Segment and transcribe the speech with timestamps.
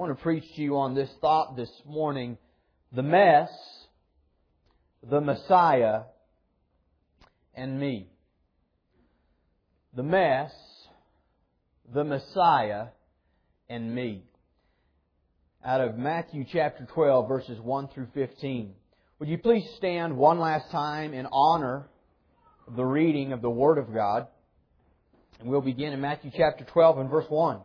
[0.00, 2.38] I want to preach to you on this thought this morning
[2.90, 3.50] the mess,
[5.06, 6.04] the Messiah,
[7.54, 8.08] and me.
[9.94, 10.52] The mess,
[11.92, 12.86] the Messiah,
[13.68, 14.24] and me.
[15.62, 18.72] Out of Matthew chapter 12, verses 1 through 15.
[19.18, 21.90] Would you please stand one last time in honor
[22.66, 24.28] of the reading of the Word of God?
[25.40, 27.60] And we'll begin in Matthew chapter 12 and verse 1.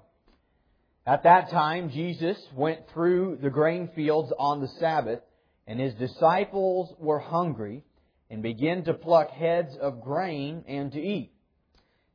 [1.06, 5.20] At that time, Jesus went through the grain fields on the Sabbath,
[5.68, 7.84] and his disciples were hungry
[8.30, 11.31] and began to pluck heads of grain and to eat.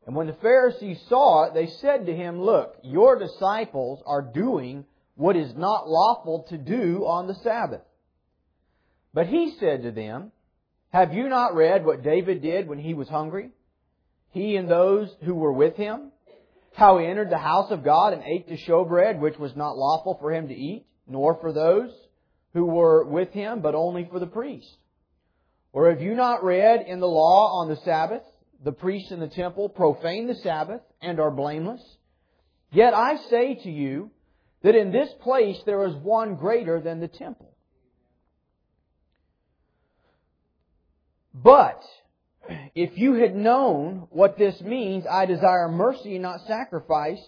[0.07, 4.85] And when the Pharisees saw it, they said to him, Look, your disciples are doing
[5.15, 7.83] what is not lawful to do on the Sabbath.
[9.15, 10.33] But he said to them,
[10.93, 13.51] Have you not read what David did when he was hungry?
[14.30, 16.11] He and those who were with him?
[16.73, 20.16] How he entered the house of God and ate the showbread, which was not lawful
[20.20, 21.91] for him to eat, nor for those
[22.55, 24.77] who were with him, but only for the priest.
[25.73, 28.23] Or have you not read in the law on the Sabbath,
[28.62, 31.82] the priests in the temple profane the Sabbath and are blameless?
[32.73, 34.10] Yet I say to you
[34.62, 37.55] that in this place there is one greater than the temple.
[41.32, 41.82] But
[42.74, 47.21] if you had known what this means, I desire mercy and not sacrifice,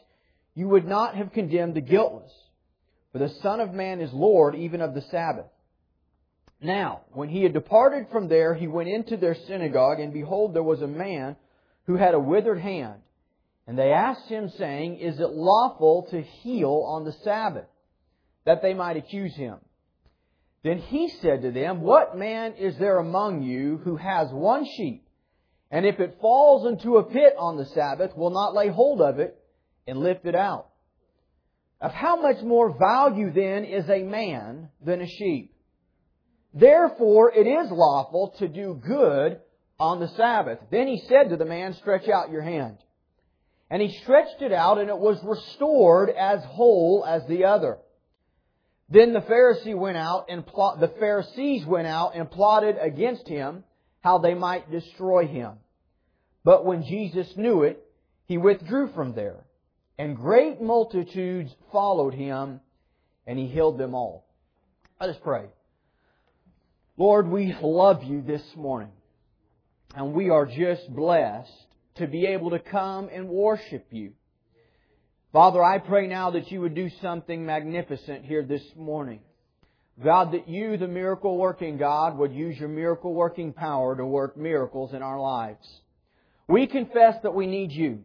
[0.55, 2.33] you would not have condemned the guiltless.
[3.13, 5.47] For the Son of Man is Lord even of the Sabbath.
[6.61, 10.63] Now, when he had departed from there, he went into their synagogue, and behold, there
[10.63, 11.37] was a man
[11.87, 13.01] who had a withered hand.
[13.67, 17.67] And they asked him, saying, Is it lawful to heal on the Sabbath?
[18.45, 19.59] That they might accuse him.
[20.63, 25.07] Then he said to them, What man is there among you who has one sheep,
[25.71, 29.19] and if it falls into a pit on the Sabbath, will not lay hold of
[29.19, 29.37] it
[29.87, 30.69] and lift it out?
[31.81, 35.53] Of how much more value then is a man than a sheep?
[36.55, 39.41] Therefore it is lawful to do good
[39.81, 40.59] on the Sabbath.
[40.71, 42.79] Then he said to the man, Stretch out your hand.
[43.69, 47.79] And he stretched it out, and it was restored as whole as the other.
[48.93, 53.65] Then the Pharisee went out and the Pharisees went out and plotted against him
[54.03, 55.53] how they might destroy him.
[56.45, 57.83] But when Jesus knew it,
[58.27, 59.47] he withdrew from there,
[59.97, 62.61] and great multitudes followed him,
[63.27, 64.27] and he healed them all.
[65.01, 65.47] Let us pray.
[66.99, 68.93] Lord, we love you this morning,
[69.97, 71.51] and we are just blessed
[71.95, 74.13] to be able to come and worship you.
[75.33, 79.21] Father, I pray now that you would do something magnificent here this morning.
[80.05, 84.37] God, that you, the miracle working God, would use your miracle working power to work
[84.37, 85.67] miracles in our lives.
[86.49, 88.01] We confess that we need you.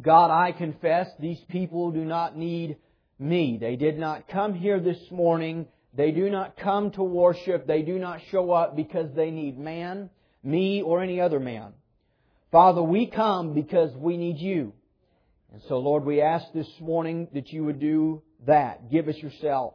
[0.00, 2.76] God, I confess these people do not need
[3.18, 3.58] me.
[3.60, 5.66] They did not come here this morning.
[5.96, 7.66] They do not come to worship.
[7.66, 10.10] They do not show up because they need man,
[10.44, 11.72] me, or any other man.
[12.52, 14.74] Father, we come because we need you.
[15.54, 18.90] And so, Lord, we ask this morning that you would do that.
[18.90, 19.74] Give us yourself.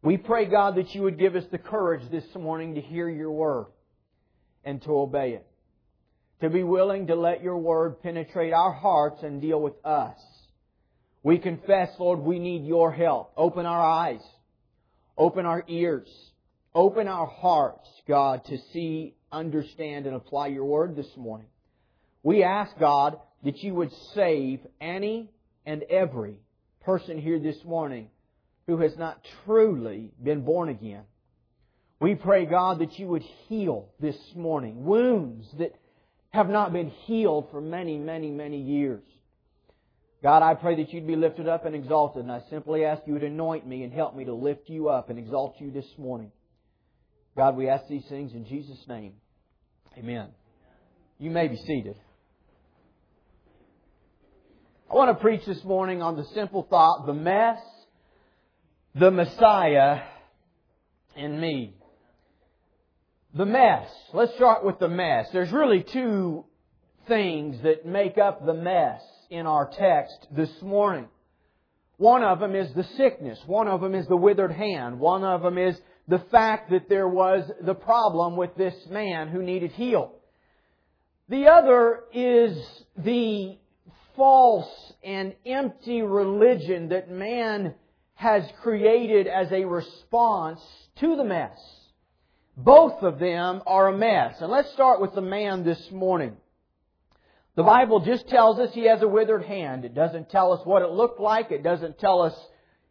[0.00, 3.32] We pray, God, that you would give us the courage this morning to hear your
[3.32, 3.66] word
[4.62, 5.46] and to obey it.
[6.40, 10.18] To be willing to let your word penetrate our hearts and deal with us.
[11.24, 13.32] We confess, Lord, we need your help.
[13.36, 14.22] Open our eyes.
[15.18, 16.06] Open our ears.
[16.76, 21.48] Open our hearts, God, to see, understand, and apply your word this morning.
[22.22, 25.30] We ask, God, that you would save any
[25.64, 26.40] and every
[26.80, 28.08] person here this morning
[28.66, 31.04] who has not truly been born again.
[32.00, 35.76] We pray, God, that you would heal this morning wounds that
[36.30, 39.04] have not been healed for many, many, many years.
[40.24, 43.16] God, I pray that you'd be lifted up and exalted, and I simply ask you
[43.16, 46.32] to anoint me and help me to lift you up and exalt you this morning.
[47.36, 49.12] God, we ask these things in Jesus' name.
[49.96, 50.30] Amen.
[51.20, 51.96] You may be seated.
[54.88, 57.58] I want to preach this morning on the simple thought, the mess,
[58.94, 60.02] the Messiah,
[61.16, 61.74] and me.
[63.34, 63.88] The mess.
[64.14, 65.26] Let's start with the mess.
[65.32, 66.44] There's really two
[67.08, 71.08] things that make up the mess in our text this morning.
[71.96, 73.40] One of them is the sickness.
[73.44, 75.00] One of them is the withered hand.
[75.00, 75.76] One of them is
[76.06, 80.12] the fact that there was the problem with this man who needed healed.
[81.28, 82.56] The other is
[82.96, 83.58] the
[84.16, 84.68] false
[85.04, 87.74] and empty religion that man
[88.14, 90.60] has created as a response
[90.96, 91.58] to the mess.
[92.56, 94.36] Both of them are a mess.
[94.40, 96.36] And let's start with the man this morning.
[97.54, 99.84] The Bible just tells us he has a withered hand.
[99.84, 101.50] It doesn't tell us what it looked like.
[101.50, 102.34] It doesn't tell us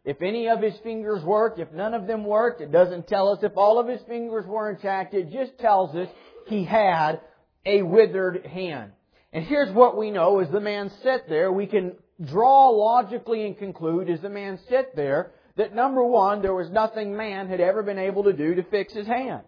[0.04, 3.40] if any of his fingers worked, if none of them worked, it doesn't tell us
[3.42, 5.16] if all of his fingers were intact.
[5.16, 6.08] It just tells us
[6.48, 7.22] he had
[7.66, 8.92] a withered hand.
[9.36, 13.58] And here's what we know as the man sat there, we can draw logically and
[13.58, 17.84] conclude as the man sat there that number one, there was nothing man had ever
[17.84, 19.42] been able to do to fix his hand.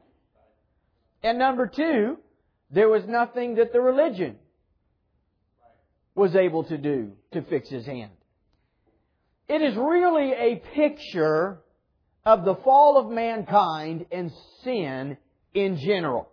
[1.24, 2.18] And number two,
[2.70, 4.36] there was nothing that the religion
[6.16, 8.12] was able to do to fix his hand.
[9.48, 11.60] It is really a picture
[12.26, 14.34] of the fall of mankind and
[14.66, 15.16] sin
[15.54, 16.28] in general.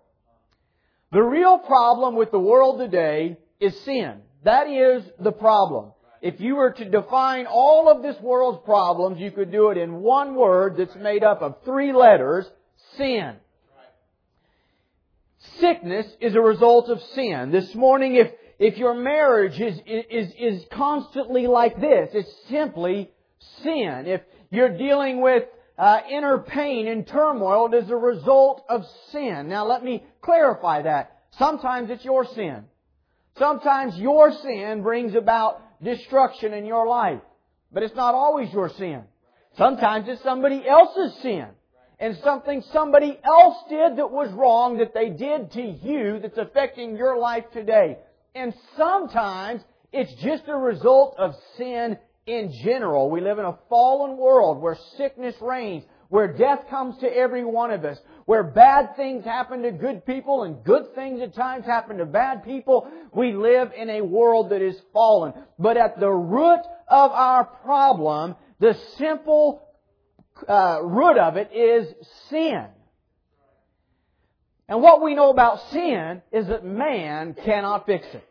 [1.12, 4.20] The real problem with the world today is sin.
[4.44, 5.92] That is the problem.
[6.20, 9.96] If you were to define all of this world's problems, you could do it in
[9.96, 12.46] one word that's made up of three letters,
[12.96, 13.36] sin.
[15.60, 17.50] Sickness is a result of sin.
[17.50, 23.10] This morning, if, if your marriage is, is, is constantly like this, it's simply
[23.62, 24.04] sin.
[24.06, 25.44] If you're dealing with
[25.76, 29.48] uh, inner pain and turmoil, it is a result of sin.
[29.48, 31.18] Now let me clarify that.
[31.38, 32.64] Sometimes it's your sin.
[33.38, 37.20] Sometimes your sin brings about destruction in your life.
[37.72, 39.02] But it's not always your sin.
[39.58, 41.46] Sometimes it's somebody else's sin.
[41.98, 46.96] And something somebody else did that was wrong that they did to you that's affecting
[46.96, 47.98] your life today.
[48.34, 53.10] And sometimes it's just a result of sin in general.
[53.10, 57.70] We live in a fallen world where sickness reigns, where death comes to every one
[57.70, 61.98] of us, where bad things happen to good people and good things at times happen
[61.98, 62.88] to bad people.
[63.12, 65.34] We live in a world that is fallen.
[65.58, 69.62] But at the root of our problem, the simple
[70.48, 71.92] uh, root of it is
[72.30, 72.66] sin.
[74.68, 78.26] And what we know about sin is that man cannot fix it.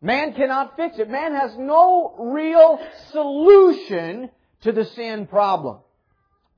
[0.00, 1.08] Man cannot fix it.
[1.08, 2.78] Man has no real
[3.10, 5.78] solution to the sin problem.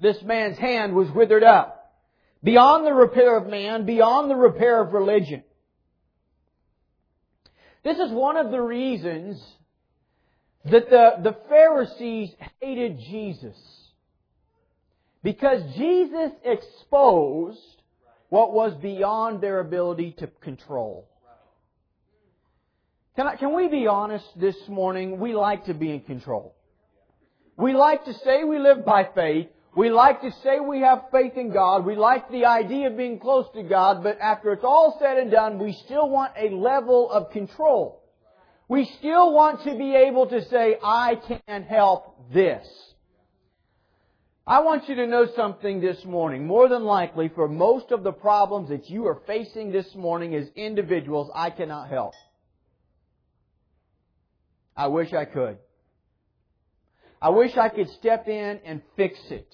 [0.00, 1.94] This man's hand was withered up.
[2.42, 5.42] Beyond the repair of man, beyond the repair of religion.
[7.82, 9.42] This is one of the reasons
[10.64, 13.56] that the, the Pharisees hated Jesus.
[15.22, 17.60] Because Jesus exposed
[18.28, 21.08] what was beyond their ability to control.
[23.16, 25.18] Can, I, can we be honest this morning?
[25.18, 26.54] We like to be in control.
[27.56, 29.48] We like to say we live by faith.
[29.76, 31.84] We like to say we have faith in God.
[31.84, 35.30] We like the idea of being close to God, but after it's all said and
[35.30, 38.02] done, we still want a level of control.
[38.68, 42.66] We still want to be able to say, I can help this.
[44.46, 46.46] I want you to know something this morning.
[46.46, 50.48] More than likely, for most of the problems that you are facing this morning as
[50.56, 52.14] individuals, I cannot help.
[54.74, 55.58] I wish I could.
[57.20, 59.46] I wish I could step in and fix it.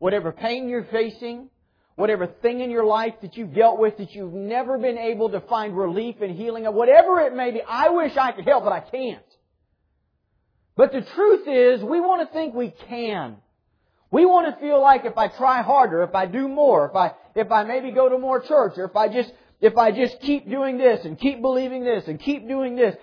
[0.00, 1.50] Whatever pain you're facing,
[1.94, 5.40] whatever thing in your life that you've dealt with that you've never been able to
[5.42, 8.72] find relief and healing of, whatever it may be, I wish I could help, but
[8.72, 9.22] I can't.
[10.74, 13.36] But the truth is, we want to think we can.
[14.10, 17.12] We want to feel like if I try harder, if I do more, if I,
[17.34, 19.30] if I maybe go to more church, or if I just,
[19.60, 22.96] if I just keep doing this and keep believing this and keep doing this,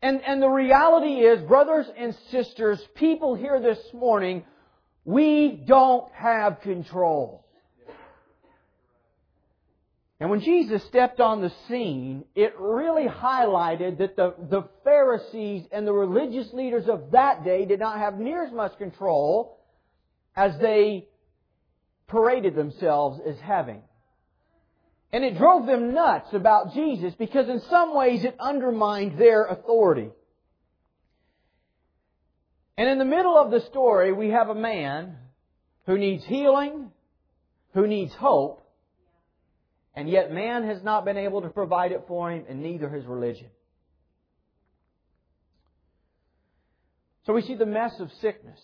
[0.00, 4.44] and, and the reality is, brothers and sisters, people here this morning,
[5.06, 7.44] we don't have control.
[10.18, 15.86] And when Jesus stepped on the scene, it really highlighted that the, the Pharisees and
[15.86, 19.60] the religious leaders of that day did not have near as much control
[20.34, 21.06] as they
[22.08, 23.82] paraded themselves as having.
[25.12, 30.10] And it drove them nuts about Jesus because in some ways it undermined their authority.
[32.78, 35.16] And in the middle of the story, we have a man
[35.86, 36.90] who needs healing,
[37.72, 38.62] who needs hope,
[39.94, 43.04] and yet man has not been able to provide it for him, and neither has
[43.06, 43.48] religion.
[47.24, 48.60] So we see the mess of sickness.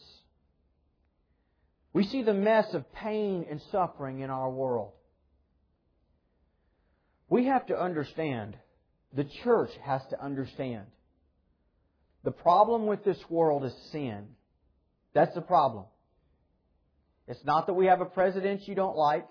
[1.95, 4.92] We see the mess of pain and suffering in our world.
[7.28, 8.57] We have to understand,
[9.14, 10.85] the church has to understand.
[12.24, 14.26] The problem with this world is sin.
[15.14, 15.84] That's the problem.
[17.28, 19.26] It's not that we have a president you don't like.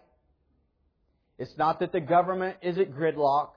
[1.38, 3.50] It's not that the government is at gridlock.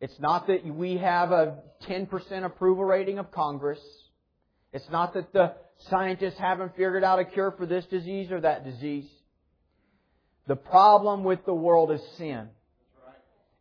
[0.00, 1.58] It's not that we have a
[1.88, 3.80] 10% approval rating of Congress.
[4.72, 5.54] It's not that the
[5.90, 9.06] scientists haven't figured out a cure for this disease or that disease.
[10.46, 12.48] The problem with the world is sin.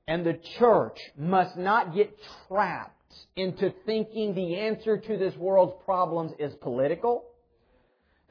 [0.08, 2.16] And the church must not get
[2.48, 2.97] trapped
[3.36, 7.26] into thinking the answer to this world's problems is political.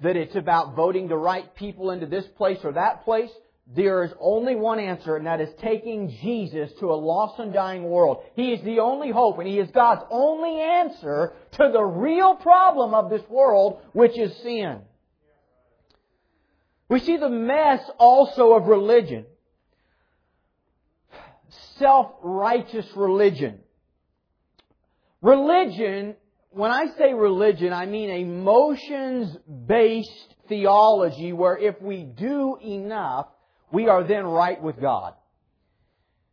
[0.02, 3.30] that it's about voting the right people into this place or that place.
[3.75, 7.83] There is only one answer, and that is taking Jesus to a lost and dying
[7.85, 8.23] world.
[8.37, 12.95] He is the only hope, and He is God's only answer to the real problem
[12.95, 14.83] of this world, which is sin.
[16.88, 19.26] We see the mess also of religion.
[21.78, 23.59] Self-righteous religion.
[25.26, 26.14] Religion,
[26.50, 33.26] when I say religion, I mean a motions-based theology where if we do enough,
[33.73, 35.14] we are then right with God.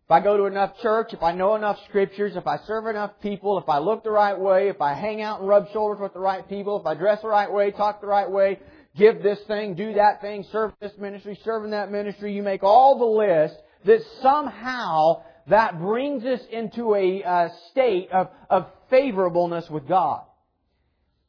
[0.05, 3.13] If I go to enough church, if I know enough scriptures, if I serve enough
[3.19, 6.13] people, if I look the right way, if I hang out and rub shoulders with
[6.13, 8.59] the right people, if I dress the right way, talk the right way,
[8.95, 12.61] give this thing, do that thing, serve this ministry, serve in that ministry, you make
[12.61, 19.69] all the list that somehow that brings us into a uh, state of, of favorableness
[19.69, 20.23] with God.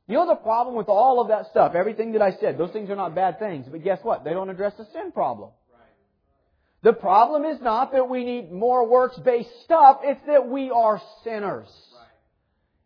[0.06, 2.90] You know the problem with all of that stuff, everything that I said, those things
[2.90, 4.23] are not bad things, but guess what?
[4.23, 5.50] They don't address the sin problem.
[6.83, 11.68] The problem is not that we need more works-based stuff, it's that we are sinners.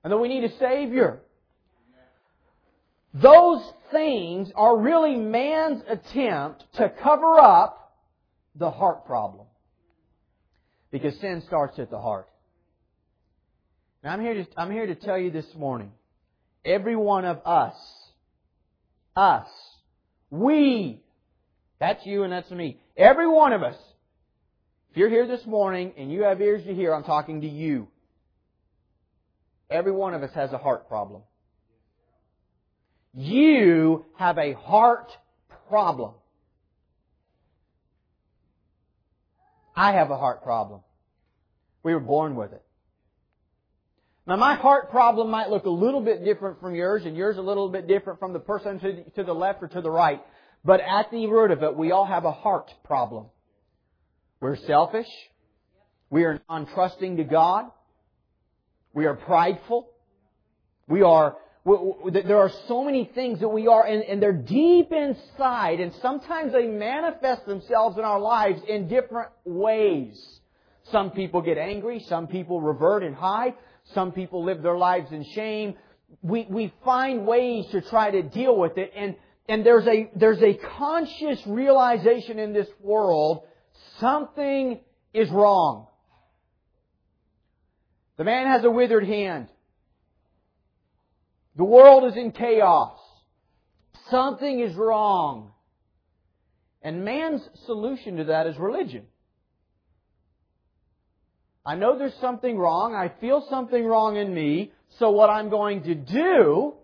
[0.04, 1.18] And that we need a Savior.
[3.12, 7.96] Those things are really man's attempt to cover up
[8.54, 9.47] the heart problem.
[10.90, 12.28] Because sin starts at the heart.
[14.02, 15.92] Now I'm here to, I'm here to tell you this morning,
[16.64, 17.74] every one of us,
[19.16, 19.48] us,
[20.30, 21.02] we,
[21.80, 23.76] that's you and that's me, every one of us,
[24.90, 27.88] if you're here this morning and you have ears to hear, I'm talking to you.
[29.70, 31.22] Every one of us has a heart problem.
[33.12, 35.10] You have a heart
[35.68, 36.14] problem.
[39.78, 40.80] I have a heart problem.
[41.84, 42.62] We were born with it.
[44.26, 47.42] Now my heart problem might look a little bit different from yours and yours a
[47.42, 48.80] little bit different from the person
[49.14, 50.20] to, the left or to the right.
[50.64, 53.26] But at the root of it, we all have a heart problem.
[54.40, 55.06] We're selfish.
[56.10, 57.66] We are untrusting to God.
[58.92, 59.90] We are prideful.
[60.88, 61.36] We are
[62.12, 66.66] there are so many things that we are, and, they're deep inside, and sometimes they
[66.66, 70.40] manifest themselves in our lives in different ways.
[70.90, 73.54] Some people get angry, some people revert and hide,
[73.94, 75.74] some people live their lives in shame.
[76.22, 79.16] We, we find ways to try to deal with it, and,
[79.48, 83.42] and there's a, there's a conscious realization in this world
[84.00, 84.80] something
[85.12, 85.86] is wrong.
[88.16, 89.48] The man has a withered hand.
[91.58, 92.96] The world is in chaos.
[94.10, 95.50] Something is wrong.
[96.82, 99.06] And man's solution to that is religion.
[101.66, 102.94] I know there's something wrong.
[102.94, 104.72] I feel something wrong in me.
[105.00, 106.74] So what I'm going to do,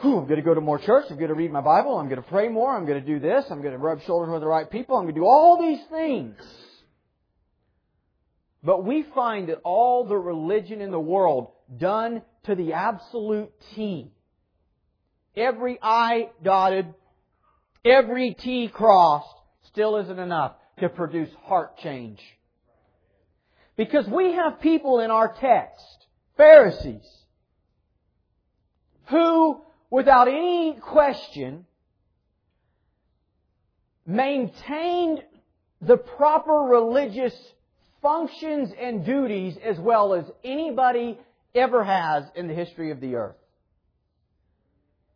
[0.00, 1.04] whew, I'm going to go to more church.
[1.08, 1.96] I'm going to read my Bible.
[1.96, 2.76] I'm going to pray more.
[2.76, 3.44] I'm going to do this.
[3.50, 4.96] I'm going to rub shoulders with the right people.
[4.96, 6.34] I'm going to do all these things.
[8.64, 14.10] But we find that all the religion in the world done to the absolute T.
[15.36, 16.92] Every I dotted,
[17.84, 19.34] every T crossed
[19.68, 22.20] still isn't enough to produce heart change.
[23.76, 27.06] Because we have people in our text, Pharisees,
[29.08, 31.64] who, without any question,
[34.04, 35.22] maintained
[35.80, 37.34] the proper religious
[38.02, 41.18] functions and duties as well as anybody
[41.54, 43.36] ever has in the history of the earth.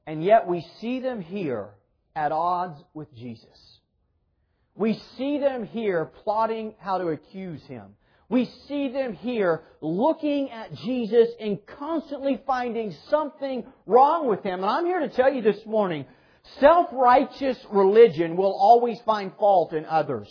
[0.06, 1.70] And yet we see them here
[2.16, 3.78] at odds with Jesus.
[4.74, 7.94] We see them here plotting how to accuse him.
[8.28, 14.60] We see them here looking at Jesus and constantly finding something wrong with him.
[14.60, 16.06] And I'm here to tell you this morning,
[16.58, 20.28] self-righteous religion will always find fault in others.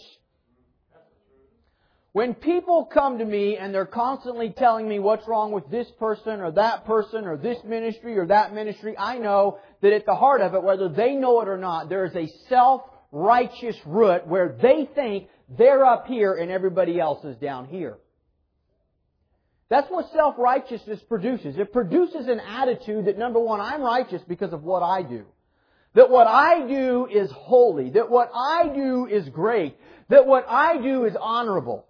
[2.13, 6.41] When people come to me and they're constantly telling me what's wrong with this person
[6.41, 10.41] or that person or this ministry or that ministry, I know that at the heart
[10.41, 14.89] of it, whether they know it or not, there is a self-righteous root where they
[14.93, 17.97] think they're up here and everybody else is down here.
[19.69, 21.57] That's what self-righteousness produces.
[21.57, 25.23] It produces an attitude that number one, I'm righteous because of what I do.
[25.93, 27.91] That what I do is holy.
[27.91, 29.77] That what I do is great.
[30.09, 31.85] That what I do is honorable.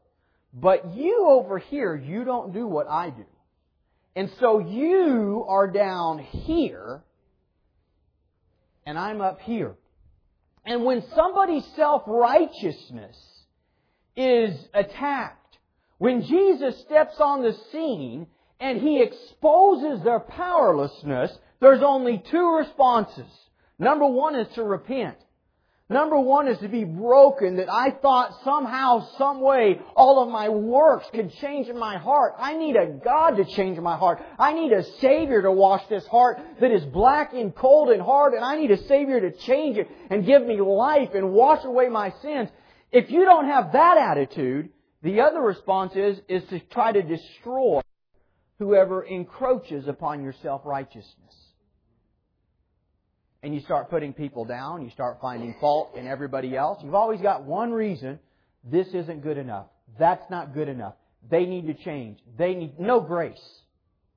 [0.53, 3.25] But you over here, you don't do what I do.
[4.15, 7.01] And so you are down here,
[8.85, 9.75] and I'm up here.
[10.65, 13.17] And when somebody's self-righteousness
[14.15, 15.57] is attacked,
[15.97, 18.27] when Jesus steps on the scene
[18.59, 21.31] and he exposes their powerlessness,
[21.61, 23.31] there's only two responses.
[23.79, 25.17] Number one is to repent.
[25.91, 30.47] Number one is to be broken that I thought somehow, some way, all of my
[30.47, 32.35] works could change my heart.
[32.39, 34.23] I need a God to change my heart.
[34.39, 38.33] I need a Savior to wash this heart that is black and cold and hard,
[38.33, 41.89] and I need a Savior to change it and give me life and wash away
[41.89, 42.47] my sins.
[42.93, 44.69] If you don't have that attitude,
[45.03, 47.81] the other response is, is to try to destroy
[48.59, 51.40] whoever encroaches upon your self-righteousness
[53.43, 57.21] and you start putting people down, you start finding fault in everybody else, you've always
[57.21, 58.19] got one reason
[58.63, 59.67] this isn't good enough.
[59.97, 60.93] That's not good enough.
[61.29, 62.19] They need to change.
[62.37, 63.41] They need no grace.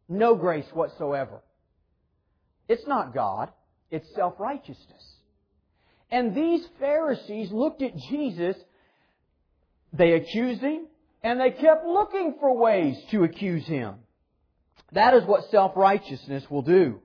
[0.08, 1.42] No grace whatsoever.
[2.68, 3.50] It's not God.
[3.90, 5.02] It's self-righteousness.
[6.10, 8.56] And these Pharisees looked at Jesus,
[9.92, 10.86] they accused him,
[11.22, 13.96] and they kept looking for ways to accuse him.
[14.92, 17.00] That is what self-righteousness will do.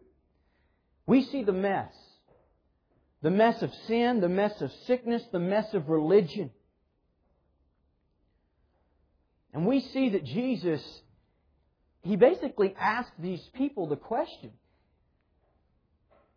[1.07, 1.93] We see the mess
[3.21, 6.51] the mess of sin, the mess of sickness, the mess of religion.
[9.53, 10.81] And we see that Jesus,
[12.01, 14.51] he basically asked these people the question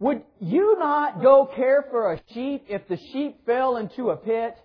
[0.01, 4.57] Would you not go care for a sheep if the sheep fell into a pit?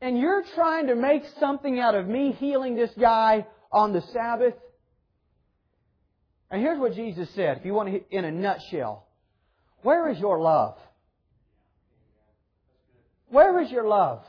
[0.00, 4.54] And you're trying to make something out of me healing this guy on the Sabbath?
[6.50, 9.03] And here's what Jesus said, if you want to, in a nutshell.
[9.84, 10.78] Where is your love?
[13.28, 14.24] Where is your love?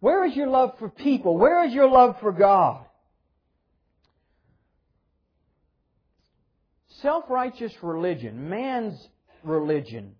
[0.00, 1.36] Where is your love for people?
[1.36, 2.86] Where is your love for God?
[7.02, 8.98] Self-righteous religion, man's
[9.42, 10.14] religion,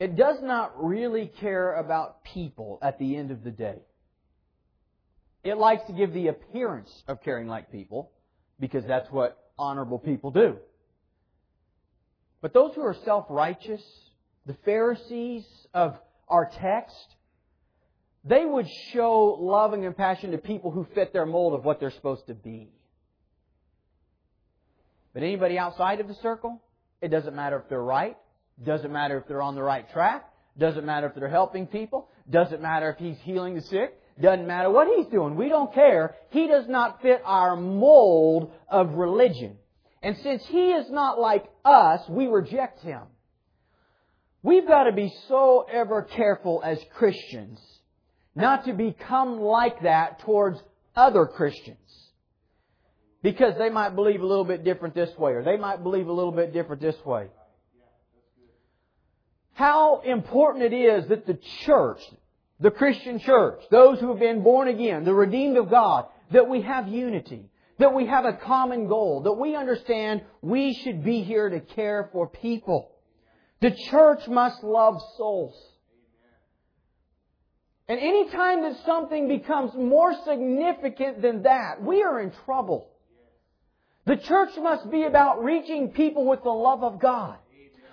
[0.00, 3.82] it does not really care about people at the end of the day.
[5.44, 8.12] It likes to give the appearance of caring like people
[8.58, 10.56] because that's what honorable people do.
[12.40, 13.82] But those who are self-righteous,
[14.44, 15.96] the Pharisees of
[16.28, 17.16] our text,
[18.24, 21.90] they would show love and compassion to people who fit their mold of what they're
[21.90, 22.68] supposed to be.
[25.14, 26.60] But anybody outside of the circle,
[27.00, 28.16] it doesn't matter if they're right,
[28.62, 32.60] doesn't matter if they're on the right track, doesn't matter if they're helping people, doesn't
[32.60, 35.36] matter if he's healing the sick, doesn't matter what he's doing.
[35.36, 36.14] We don't care.
[36.30, 39.58] He does not fit our mold of religion.
[40.02, 43.02] And since he is not like us, we reject him.
[44.42, 47.58] We've got to be so ever careful as Christians
[48.36, 50.62] not to become like that towards
[50.94, 51.78] other Christians.
[53.22, 56.12] Because they might believe a little bit different this way, or they might believe a
[56.12, 57.28] little bit different this way.
[59.54, 62.00] How important it is that the church,
[62.60, 66.62] the Christian church, those who have been born again, the redeemed of God, that we
[66.62, 71.48] have unity, that we have a common goal, that we understand we should be here
[71.50, 72.90] to care for people.
[73.60, 75.54] The church must love souls.
[77.88, 82.88] And any time that something becomes more significant than that, we are in trouble.
[84.06, 87.36] The church must be about reaching people with the love of God.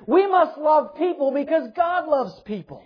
[0.07, 2.83] We must love people because God loves people.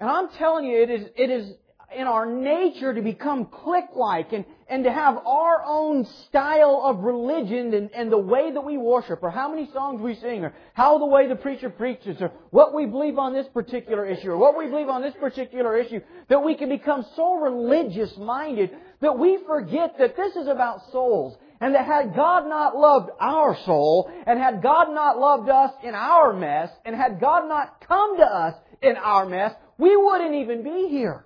[0.00, 1.52] And I'm telling you, it is, it is
[1.94, 7.74] in our nature to become clique-like and, and to have our own style of religion
[7.74, 10.98] and, and the way that we worship or how many songs we sing or how
[10.98, 14.56] the way the preacher preaches or what we believe on this particular issue or what
[14.56, 19.38] we believe on this particular issue that we can become so religious minded that we
[19.46, 24.38] forget that this is about souls and that had God not loved our soul and
[24.38, 28.54] had God not loved us in our mess and had God not come to us
[28.82, 31.24] in our mess, we wouldn't even be here.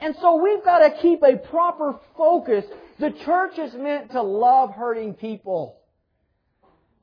[0.00, 2.64] And so we've got to keep a proper focus.
[2.98, 5.76] The church is meant to love hurting people.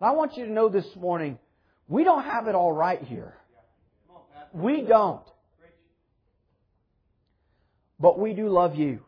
[0.01, 1.37] I want you to know this morning,
[1.87, 3.35] we don't have it all right here.
[4.51, 5.21] We don't.
[7.99, 9.01] But we do love you.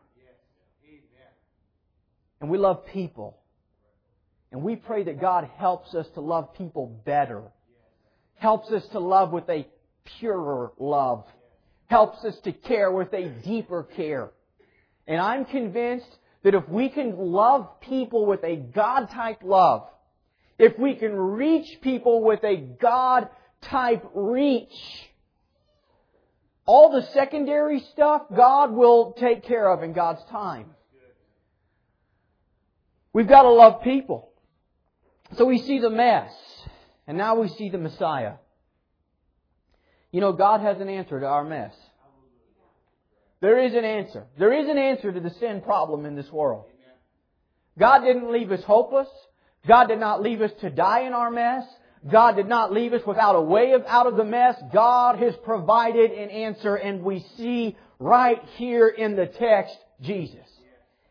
[2.40, 3.38] And we love people.
[4.52, 7.42] And we pray that God helps us to love people better.
[8.36, 9.66] Helps us to love with a
[10.18, 11.24] purer love
[11.90, 14.30] helps us to care with a deeper care.
[15.08, 16.06] And I'm convinced
[16.44, 19.88] that if we can love people with a God type love,
[20.56, 23.28] if we can reach people with a God
[23.62, 24.72] type reach,
[26.64, 30.66] all the secondary stuff God will take care of in God's time.
[33.12, 34.30] We've got to love people.
[35.36, 36.32] So we see the mess,
[37.08, 38.34] and now we see the Messiah.
[40.12, 41.74] You know, God has an answer to our mess.
[43.40, 44.26] There is an answer.
[44.38, 46.66] There is an answer to the sin problem in this world.
[47.78, 49.08] God didn't leave us hopeless.
[49.66, 51.64] God did not leave us to die in our mess.
[52.10, 54.56] God did not leave us without a way of, out of the mess.
[54.72, 60.36] God has provided an answer and we see right here in the text Jesus.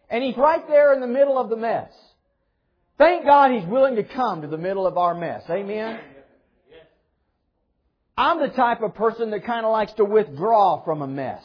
[0.09, 1.91] And He's right there in the middle of the mess.
[2.97, 5.43] Thank God He's willing to come to the middle of our mess.
[5.49, 5.99] Amen?
[8.19, 11.41] I'm the type of person that kind of likes to withdraw from a mess.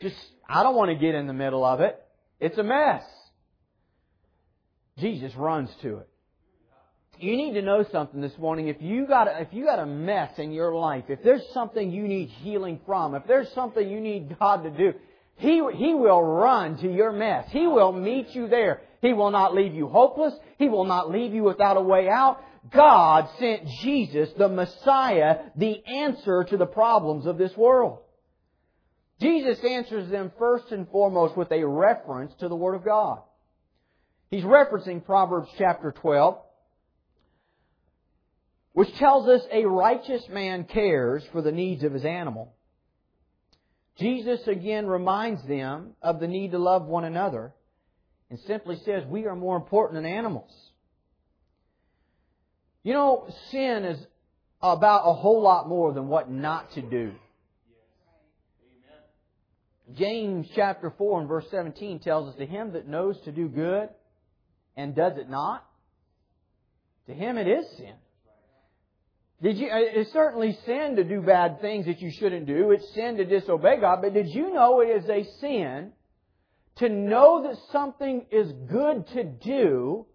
[0.00, 0.14] Just,
[0.48, 2.00] I don't want to get in the middle of it.
[2.38, 3.02] It's a mess.
[4.98, 6.08] Jesus runs to it.
[7.18, 8.68] You need to know something this morning.
[8.68, 11.90] If you got a, if you got a mess in your life, if there's something
[11.90, 14.92] you need healing from, if there's something you need God to do,
[15.38, 17.48] He, He will run to your mess.
[17.50, 18.80] He will meet you there.
[19.02, 20.34] He will not leave you hopeless.
[20.56, 22.38] He will not leave you without a way out.
[22.70, 27.98] God sent Jesus, the Messiah, the answer to the problems of this world.
[29.20, 33.20] Jesus answers them first and foremost with a reference to the Word of God.
[34.30, 36.38] He's referencing Proverbs chapter 12,
[38.72, 42.54] which tells us a righteous man cares for the needs of his animal.
[43.98, 47.54] Jesus again reminds them of the need to love one another
[48.30, 50.50] and simply says we are more important than animals.
[52.84, 53.98] You know, sin is
[54.62, 57.12] about a whole lot more than what not to do.
[59.94, 63.88] James chapter 4 and verse 17 tells us to him that knows to do good
[64.76, 65.64] and does it not,
[67.06, 67.94] to him it is sin.
[69.42, 72.70] Did you, uh, it's certainly sin to do bad things that you shouldn't do.
[72.70, 74.00] It's sin to disobey God.
[74.00, 75.92] But did you know it is a sin
[76.76, 80.06] to know that something is good to do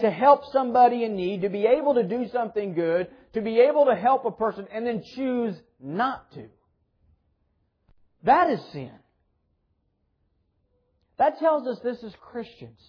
[0.00, 3.86] to help somebody in need, to be able to do something good, to be able
[3.86, 6.46] to help a person, and then choose not to.
[8.24, 8.92] That is sin.
[11.18, 12.80] That tells us this as Christians.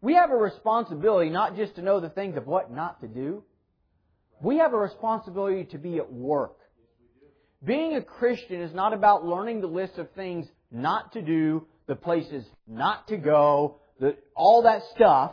[0.00, 3.42] We have a responsibility not just to know the things of what not to do.
[4.40, 6.56] We have a responsibility to be at work.
[7.64, 11.96] Being a Christian is not about learning the list of things not to do, the
[11.96, 15.32] places not to go, the, all that stuff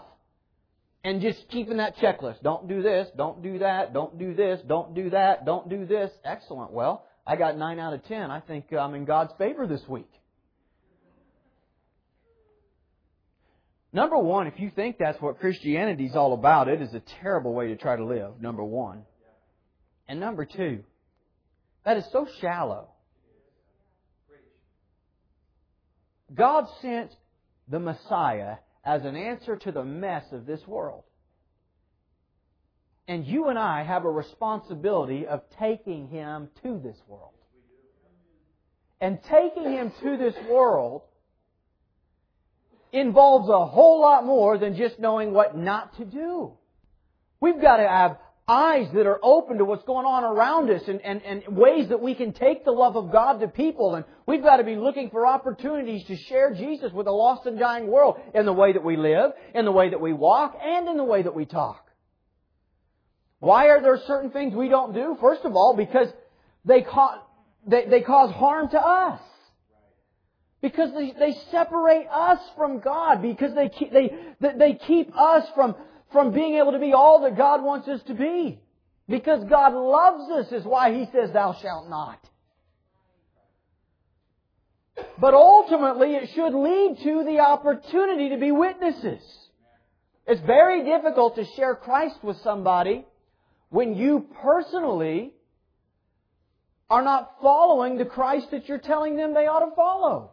[1.05, 2.41] and just keeping that checklist.
[2.41, 6.09] Don't do this, don't do that, don't do this, don't do that, don't do this.
[6.23, 6.71] Excellent.
[6.71, 8.31] Well, I got 9 out of 10.
[8.31, 10.09] I think uh, I'm in God's favor this week.
[13.93, 17.53] Number one, if you think that's what Christianity is all about, it is a terrible
[17.53, 19.03] way to try to live, number one.
[20.07, 20.83] And number two,
[21.85, 22.89] that is so shallow.
[26.33, 27.11] God sent
[27.67, 31.03] the Messiah as an answer to the mess of this world.
[33.07, 37.31] And you and I have a responsibility of taking him to this world.
[39.01, 41.01] And taking him to this world
[42.91, 46.53] involves a whole lot more than just knowing what not to do.
[47.39, 51.01] We've got to have eyes that are open to what's going on around us and,
[51.01, 53.95] and, and ways that we can take the love of God to people.
[53.95, 57.57] And we've got to be looking for opportunities to share Jesus with a lost and
[57.57, 60.87] dying world in the way that we live, in the way that we walk, and
[60.87, 61.87] in the way that we talk.
[63.39, 65.17] Why are there certain things we don't do?
[65.19, 66.07] First of all, because
[66.65, 67.21] they, ca-
[67.65, 69.21] they, they cause harm to us.
[70.61, 73.21] Because they, they separate us from God.
[73.21, 75.75] Because they keep, they, they keep us from,
[76.15, 78.57] from being able to be all that God wants us to be.
[79.09, 82.25] Because God loves us is why He says, thou shalt not.
[85.19, 89.21] But ultimately it should lead to the opportunity to be witnesses.
[90.25, 93.05] It's very difficult to share Christ with somebody
[93.67, 95.33] when you personally
[96.89, 100.31] are not following the Christ that you're telling them they ought to follow.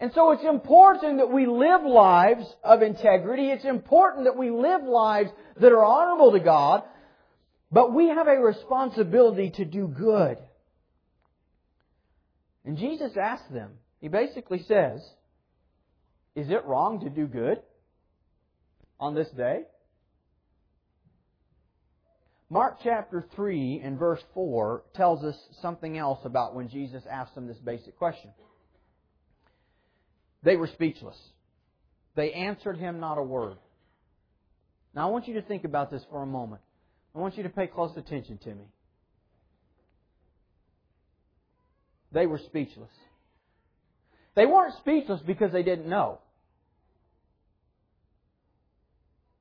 [0.00, 3.50] And so it's important that we live lives of integrity.
[3.50, 5.28] It's important that we live lives
[5.60, 6.82] that are honorable to God.
[7.70, 10.38] But we have a responsibility to do good.
[12.64, 15.02] And Jesus asked them, He basically says,
[16.34, 17.60] Is it wrong to do good
[18.98, 19.64] on this day?
[22.48, 27.46] Mark chapter 3 and verse 4 tells us something else about when Jesus asked them
[27.46, 28.30] this basic question.
[30.42, 31.16] They were speechless.
[32.14, 33.56] They answered him not a word.
[34.94, 36.62] Now I want you to think about this for a moment.
[37.14, 38.64] I want you to pay close attention to me.
[42.12, 42.90] They were speechless.
[44.34, 46.18] They weren't speechless because they didn't know.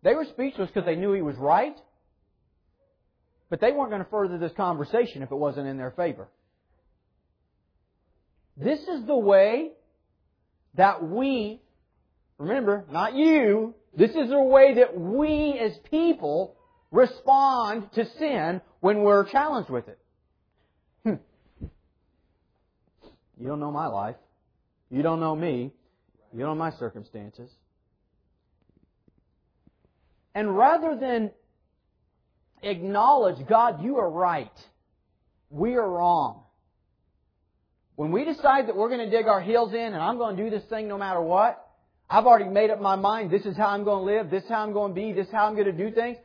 [0.04, 1.76] They were speechless because they knew he was right,
[3.50, 6.28] but they weren't going to further this conversation if it wasn't in their favor.
[8.56, 9.72] This is the way
[10.76, 11.62] that we
[12.40, 13.76] Remember, not you.
[13.96, 16.56] This is the way that we as people
[16.90, 20.00] respond to sin when we're challenged with it.
[21.04, 21.16] Hmm.
[23.38, 24.16] You don't know my life.
[24.90, 25.74] You don't know me.
[26.32, 27.52] You don't know my circumstances.
[30.34, 31.32] And rather than
[32.64, 34.58] acknowledge, God, you are right.
[35.50, 36.44] We are wrong.
[38.00, 40.42] When we decide that we're going to dig our heels in and I'm going to
[40.42, 41.68] do this thing no matter what,
[42.10, 43.30] I've already made up my mind.
[43.30, 44.32] This is how I'm going to live.
[44.32, 45.12] This is how I'm going to be.
[45.12, 46.16] This is how I'm going to do things.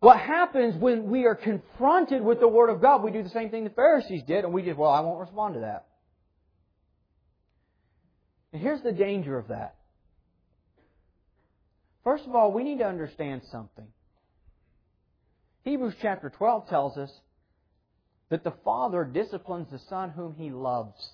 [0.00, 3.50] What happens when we are confronted with the Word of God, we do the same
[3.50, 5.86] thing the Pharisees did, and we just, well, I won't respond to that.
[8.52, 9.76] And here's the danger of that.
[12.02, 13.86] First of all, we need to understand something.
[15.62, 17.12] Hebrews chapter 12 tells us
[18.30, 21.10] that the Father disciplines the Son whom He loves.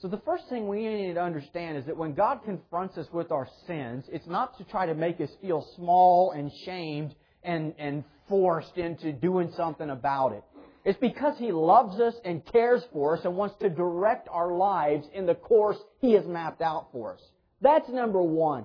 [0.00, 3.30] So the first thing we need to understand is that when God confronts us with
[3.30, 8.02] our sins, it's not to try to make us feel small and shamed and, and
[8.28, 10.42] forced into doing something about it.
[10.84, 15.06] It's because He loves us and cares for us and wants to direct our lives
[15.14, 17.20] in the course He has mapped out for us.
[17.60, 18.64] That's number one.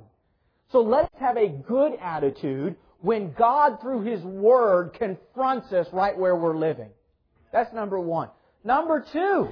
[0.72, 6.36] So let's have a good attitude when God, through His Word, confronts us right where
[6.36, 6.90] we're living.
[7.52, 8.30] That's number one.
[8.64, 9.50] Number two,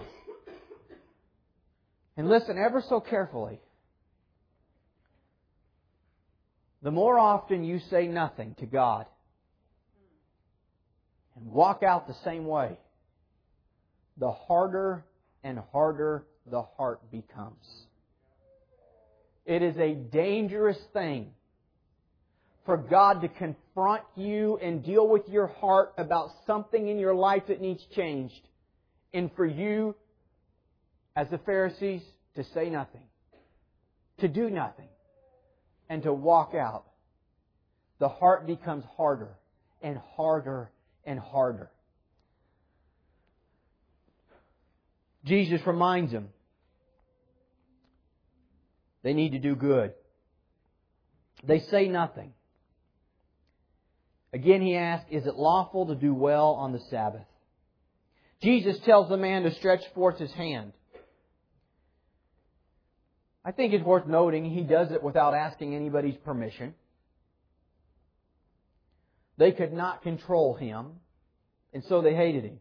[2.18, 3.60] and listen ever so carefully,
[6.82, 9.06] the more often you say nothing to God
[11.36, 12.78] and walk out the same way,
[14.18, 15.06] the harder
[15.44, 17.86] and harder the heart becomes.
[19.46, 21.32] It is a dangerous thing
[22.66, 27.44] for God to confront you and deal with your heart about something in your life
[27.48, 28.42] that needs changed.
[29.14, 29.96] And for you,
[31.16, 32.02] as the Pharisees,
[32.36, 33.04] to say nothing,
[34.20, 34.90] to do nothing,
[35.90, 36.86] and to walk out.
[38.00, 39.36] The heart becomes harder
[39.82, 40.72] and harder
[41.06, 41.72] and harder.
[45.24, 46.30] Jesus reminds them
[49.04, 49.94] they need to do good.
[51.44, 52.34] They say nothing.
[54.36, 57.26] Again, he asks, Is it lawful to do well on the Sabbath?
[58.44, 60.74] Jesus tells the man to stretch forth his hand.
[63.46, 66.74] I think it's worth noting he does it without asking anybody's permission.
[69.38, 70.88] They could not control him,
[71.74, 72.60] and so they hated him.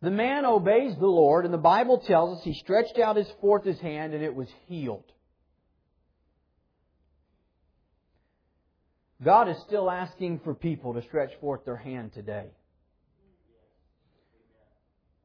[0.00, 3.64] The man obeys the Lord, and the Bible tells us he stretched out his forth
[3.64, 5.12] his hand and it was healed.
[9.22, 12.46] God is still asking for people to stretch forth their hand today.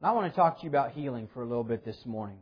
[0.02, 2.38] I want to talk to you about healing for a little bit this morning.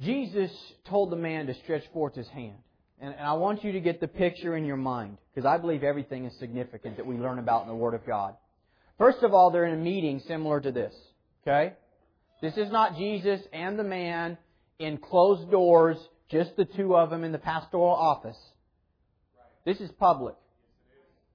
[0.00, 0.50] Jesus
[0.88, 2.56] told the man to stretch forth his hand.
[3.00, 6.24] And, I want you to get the picture in your mind, because I believe everything
[6.24, 8.34] is significant that we learn about in the Word of God.
[8.98, 10.94] First of all, they're in a meeting similar to this.
[11.42, 11.74] Okay?
[12.40, 14.38] This is not Jesus and the man
[14.78, 15.96] in closed doors,
[16.30, 18.38] just the two of them in the pastoral office.
[19.64, 20.34] This is public.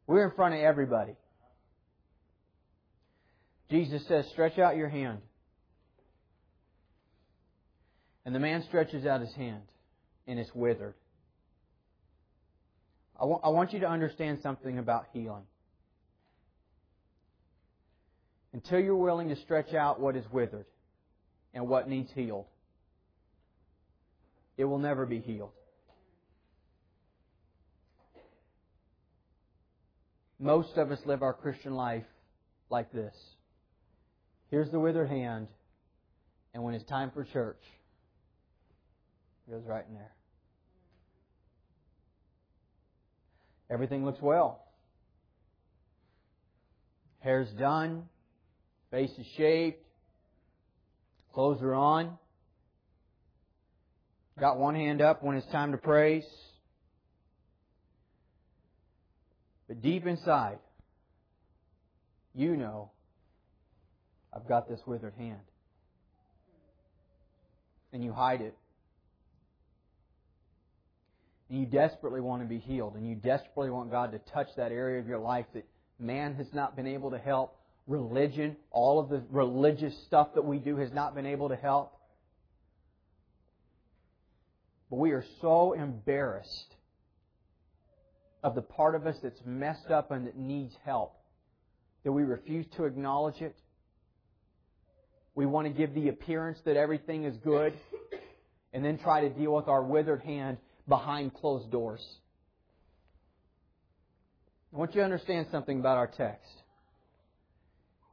[0.08, 1.14] We're in front of everybody.
[3.70, 5.20] Jesus says, Stretch out your hand.
[8.26, 9.64] And the man stretches out his hand,
[10.28, 10.96] and it's withered.
[13.20, 15.44] I want, you to understand something about healing.
[18.54, 20.66] Until you're willing to stretch out what is withered
[21.54, 22.46] and what needs healed,
[24.60, 25.54] it will never be healed.
[30.38, 32.04] Most of us live our Christian life
[32.70, 33.16] like this.
[34.52, 35.48] Here's the withered hand,
[36.54, 37.62] and when it's time for church,
[39.48, 40.12] it goes right in there.
[43.70, 44.62] Everything looks well.
[47.20, 48.10] Hair's done.
[48.92, 49.78] Face is shaved.
[51.34, 52.18] Clothes are on.
[54.40, 56.26] Got one hand up when it's time to praise.
[59.68, 60.60] But deep inside,
[62.34, 62.92] you know,
[64.34, 65.40] I've got this withered hand.
[67.92, 68.56] And you hide it
[71.50, 74.72] and you desperately want to be healed, and you desperately want God to touch that
[74.72, 75.66] area of your life that
[76.00, 80.60] man has not been able to help, religion, all of the religious stuff that we
[80.60, 81.99] do has not been able to help.
[84.90, 86.76] But we are so embarrassed
[88.44, 91.14] of the part of us that's messed up and that needs help
[92.04, 93.56] that we refuse to acknowledge it.
[95.36, 97.74] We want to give the appearance that everything is good
[98.74, 102.06] and then try to deal with our withered hand behind closed doors.
[104.74, 106.52] I want you to understand something about our text.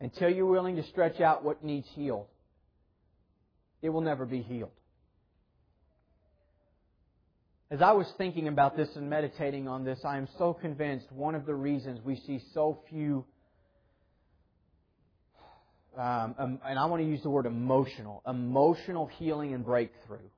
[0.00, 2.26] Until you're willing to stretch out what needs healed,
[3.82, 4.70] it will never be healed.
[7.68, 11.34] As I was thinking about this and meditating on this, I am so convinced one
[11.34, 13.24] of the reasons we see so few,
[15.98, 20.28] um, and I want to use the word emotional, emotional healing and breakthrough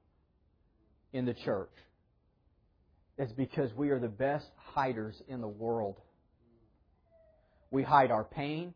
[1.12, 1.72] in the church
[3.18, 5.96] is because we are the best hiders in the world.
[7.70, 8.72] We hide our pain.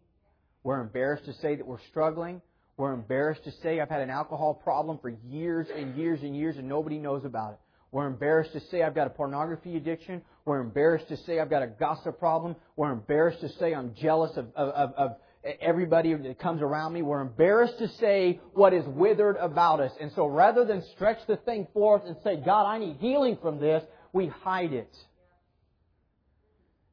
[0.62, 2.42] We're embarrassed to say that we're struggling.
[2.76, 6.58] We're embarrassed to say I've had an alcohol problem for years and years and years
[6.58, 7.58] and nobody knows about it.
[7.92, 10.22] We're embarrassed to say I've got a pornography addiction.
[10.46, 12.56] We're embarrassed to say I've got a gossip problem.
[12.74, 15.16] We're embarrassed to say I'm jealous of, of, of
[15.60, 17.02] everybody that comes around me.
[17.02, 19.92] We're embarrassed to say what is withered about us.
[20.00, 23.60] And so rather than stretch the thing forth and say, God, I need healing from
[23.60, 24.96] this, we hide it.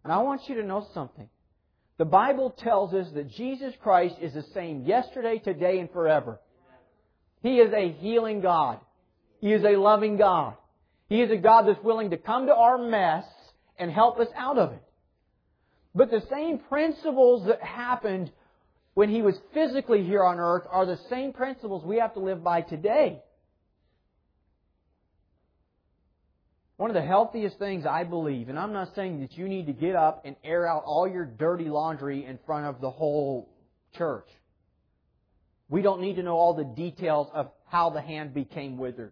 [0.04, 1.30] And I want you to know something.
[1.98, 6.40] The Bible tells us that Jesus Christ is the same yesterday, today, and forever.
[7.42, 8.80] He is a healing God.
[9.40, 10.56] He is a loving God.
[11.10, 13.26] He is a God that's willing to come to our mess
[13.78, 14.84] and help us out of it.
[15.96, 18.32] But the same principles that happened
[18.94, 22.44] when He was physically here on earth are the same principles we have to live
[22.44, 23.22] by today.
[26.78, 29.74] One of the healthiest things I believe, and I'm not saying that you need to
[29.74, 33.50] get up and air out all your dirty laundry in front of the whole
[33.98, 34.28] church.
[35.68, 39.12] We don't need to know all the details of how the hand became withered.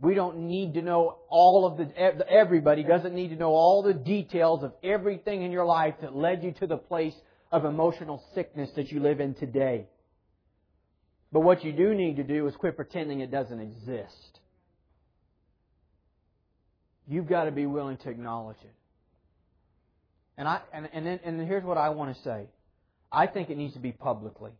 [0.00, 3.92] We don't need to know all of the, everybody doesn't need to know all the
[3.92, 7.14] details of everything in your life that led you to the place
[7.52, 9.86] of emotional sickness that you live in today.
[11.32, 14.40] But what you do need to do is quit pretending it doesn't exist.
[17.06, 18.74] You've got to be willing to acknowledge it.
[20.38, 22.46] And I and and, then, and here's what I want to say.
[23.12, 24.52] I think it needs to be publicly,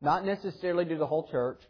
[0.00, 1.60] not necessarily to the whole church.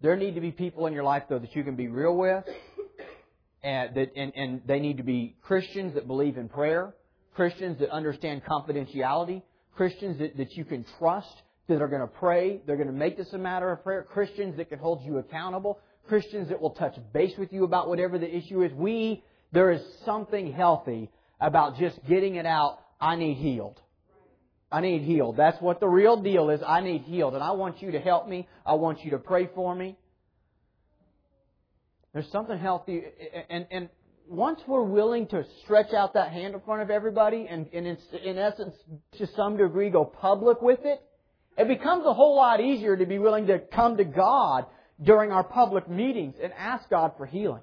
[0.00, 2.44] There need to be people in your life though that you can be real with,
[3.62, 6.94] and that and, and they need to be Christians that believe in prayer,
[7.34, 9.42] Christians that understand confidentiality,
[9.74, 13.16] Christians that, that you can trust, that are going to pray, they're going to make
[13.16, 16.96] this a matter of prayer, Christians that can hold you accountable, Christians that will touch
[17.12, 18.72] base with you about whatever the issue is.
[18.72, 22.78] We, there is something healthy about just getting it out.
[23.00, 23.80] I need healed.
[24.70, 25.36] I need healed.
[25.36, 26.60] That's what the real deal is.
[26.66, 27.34] I need healed.
[27.34, 28.48] And I want you to help me.
[28.64, 29.96] I want you to pray for me.
[32.12, 33.02] There's something healthy.
[33.48, 33.88] And, and
[34.28, 37.98] once we're willing to stretch out that hand in front of everybody and, and in,
[38.24, 38.74] in essence,
[39.18, 41.00] to some degree, go public with it,
[41.56, 44.66] it becomes a whole lot easier to be willing to come to God
[45.02, 47.62] during our public meetings and ask God for healing.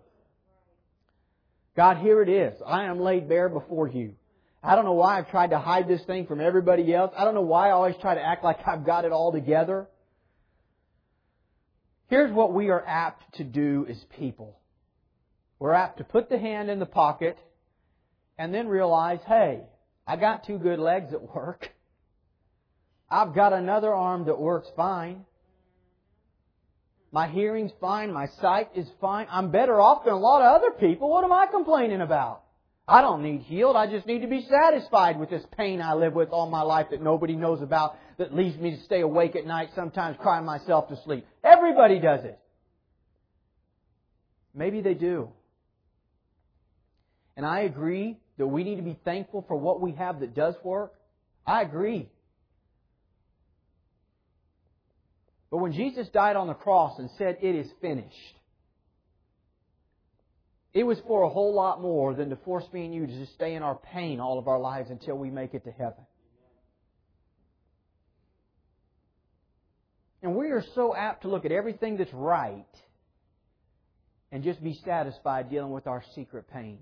[1.75, 2.53] God, here it is.
[2.65, 4.15] I am laid bare before you.
[4.63, 7.13] I don't know why I've tried to hide this thing from everybody else.
[7.17, 9.87] I don't know why I always try to act like I've got it all together.
[12.07, 14.59] Here's what we are apt to do as people.
[15.59, 17.37] We're apt to put the hand in the pocket
[18.37, 19.63] and then realize, hey,
[20.07, 21.69] I got two good legs at work.
[23.09, 25.25] I've got another arm that works fine.
[27.11, 28.11] My hearing's fine.
[28.13, 29.27] My sight is fine.
[29.29, 31.09] I'm better off than a lot of other people.
[31.09, 32.43] What am I complaining about?
[32.87, 33.75] I don't need healed.
[33.75, 36.87] I just need to be satisfied with this pain I live with all my life
[36.91, 40.89] that nobody knows about that leaves me to stay awake at night, sometimes crying myself
[40.89, 41.25] to sleep.
[41.43, 42.37] Everybody does it.
[44.53, 45.29] Maybe they do.
[47.37, 50.55] And I agree that we need to be thankful for what we have that does
[50.63, 50.93] work.
[51.47, 52.09] I agree.
[55.49, 58.35] But when Jesus died on the cross and said, It is finished,
[60.73, 63.33] it was for a whole lot more than to force me and you to just
[63.33, 66.05] stay in our pain all of our lives until we make it to heaven.
[70.23, 72.65] And we are so apt to look at everything that's right
[74.31, 76.79] and just be satisfied dealing with our secret pain.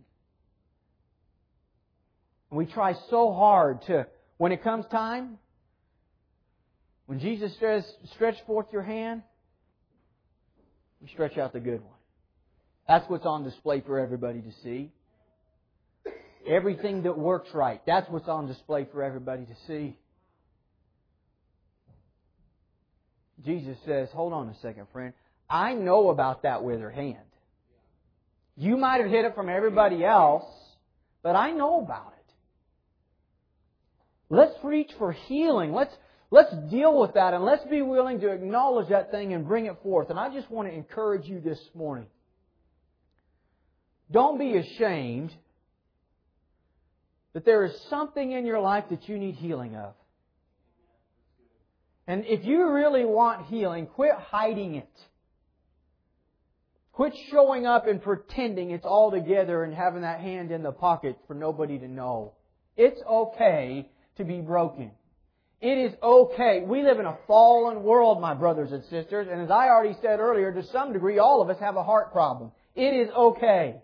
[2.50, 4.06] And we try so hard to,
[4.38, 5.38] when it comes time,
[7.08, 9.24] when Jesus says, stretch forth your hand,
[11.02, 12.01] we stretch out the good one.
[12.88, 14.92] That's what's on display for everybody to see.
[16.48, 19.98] Everything that works right, that's what's on display for everybody to see.
[23.46, 25.14] Jesus says, hold on a second, friend.
[25.50, 27.18] I know about that withered hand.
[28.58, 30.46] You might have hid it from everybody else,
[31.24, 32.34] but I know about it.
[34.30, 35.74] Let's reach for healing.
[35.74, 35.94] Let's,
[36.34, 39.76] Let's deal with that and let's be willing to acknowledge that thing and bring it
[39.84, 40.10] forth.
[40.10, 42.08] And I just want to encourage you this morning.
[44.12, 45.34] Don't be ashamed
[47.34, 49.94] that there is something in your life that you need healing of.
[52.08, 54.90] And if you really want healing, quit hiding it.
[56.92, 61.16] Quit showing up and pretending it's all together and having that hand in the pocket
[61.26, 62.34] for nobody to know.
[62.76, 63.88] It's okay
[64.18, 64.92] to be broken.
[65.62, 66.64] It is okay.
[66.66, 70.20] We live in a fallen world, my brothers and sisters, and as I already said
[70.20, 72.52] earlier, to some degree, all of us have a heart problem.
[72.76, 73.76] It is okay.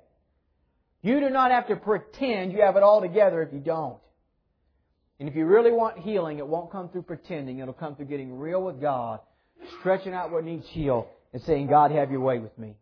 [1.08, 3.96] You do not have to pretend you have it all together if you don't.
[5.22, 7.60] And if you really want healing, it won't come through pretending.
[7.60, 9.22] It'll come through getting real with God,
[9.80, 12.76] stretching out what needs healed, and saying, God, have your way with me.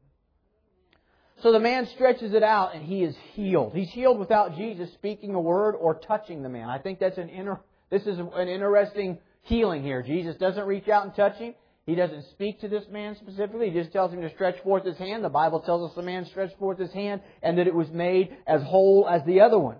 [1.43, 3.73] So the man stretches it out and he is healed.
[3.75, 6.67] He's healed without Jesus speaking a word or touching the man.
[6.67, 7.59] I think that's an inner,
[7.91, 10.01] this is an interesting healing here.
[10.01, 11.53] Jesus doesn't reach out and touch him.
[11.85, 13.69] He doesn't speak to this man specifically.
[13.69, 15.23] He just tells him to stretch forth his hand.
[15.23, 18.35] The Bible tells us the man stretched forth his hand and that it was made
[18.47, 19.77] as whole as the other one.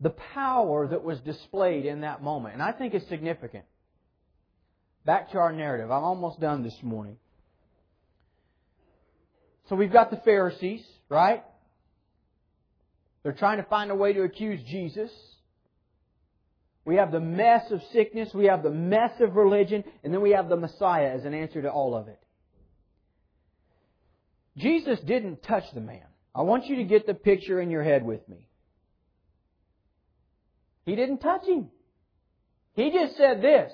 [0.00, 3.64] The power that was displayed in that moment, and I think it's significant.
[5.06, 5.90] Back to our narrative.
[5.90, 7.16] I'm almost done this morning.
[9.70, 11.42] So we've got the Pharisees, right?
[13.22, 15.10] They're trying to find a way to accuse Jesus.
[16.86, 20.30] We have the mess of sickness, we have the mess of religion, and then we
[20.30, 22.20] have the Messiah as an answer to all of it.
[24.56, 26.06] Jesus didn't touch the man.
[26.32, 28.46] I want you to get the picture in your head with me.
[30.84, 31.70] He didn't touch him.
[32.74, 33.72] He just said this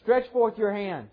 [0.00, 1.10] Stretch forth your hand.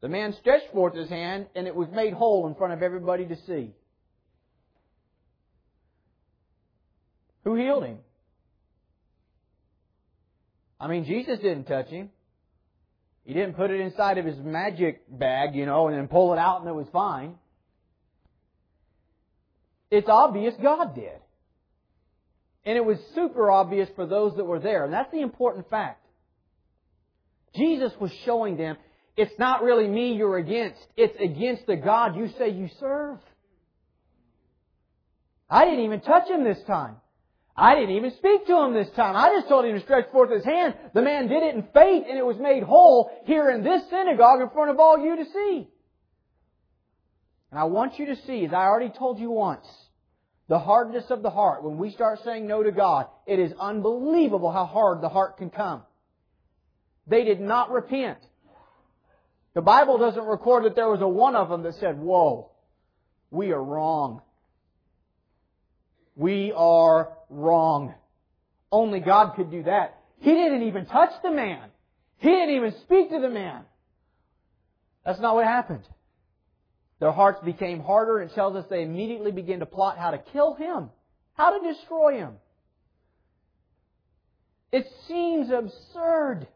[0.00, 3.26] The man stretched forth his hand, and it was made whole in front of everybody
[3.26, 3.74] to see.
[7.44, 7.98] Who healed him?
[10.84, 12.10] I mean, Jesus didn't touch him.
[13.24, 16.38] He didn't put it inside of his magic bag, you know, and then pull it
[16.38, 17.36] out and it was fine.
[19.90, 21.20] It's obvious God did.
[22.66, 24.84] And it was super obvious for those that were there.
[24.84, 26.04] And that's the important fact.
[27.56, 28.76] Jesus was showing them
[29.16, 30.86] it's not really me you're against.
[30.98, 33.20] It's against the God you say you serve.
[35.48, 36.96] I didn't even touch him this time.
[37.56, 39.14] I didn't even speak to him this time.
[39.14, 40.74] I just told him to stretch forth his hand.
[40.92, 44.40] The man did it in faith and it was made whole here in this synagogue
[44.40, 45.68] in front of all you to see.
[47.52, 49.66] And I want you to see, as I already told you once,
[50.48, 51.62] the hardness of the heart.
[51.62, 55.50] When we start saying no to God, it is unbelievable how hard the heart can
[55.50, 55.82] come.
[57.06, 58.18] They did not repent.
[59.54, 62.50] The Bible doesn't record that there was a one of them that said, Whoa,
[63.30, 64.22] we are wrong.
[66.16, 67.94] We are wrong.
[68.70, 69.98] Only God could do that.
[70.20, 71.70] He didn't even touch the man.
[72.18, 73.62] He didn't even speak to the man.
[75.04, 75.84] That's not what happened.
[77.00, 80.54] Their hearts became harder and tells us they immediately began to plot how to kill
[80.54, 80.90] him,
[81.34, 82.34] how to destroy him.
[84.72, 86.46] It seems absurd.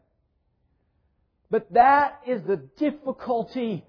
[1.51, 3.85] But that is the difficulty